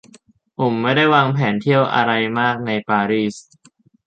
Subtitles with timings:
[0.57, 3.35] ผมไม่ได้วางแผนเที่ยวอะไรมากในปารีส